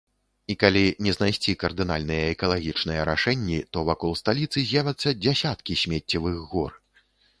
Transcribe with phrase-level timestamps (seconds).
[0.51, 6.71] І калі не знайсці кардынальныя экалагічныя рашэнні, то вакол сталіцы з'явяцца дзясяткі смеццевых гор.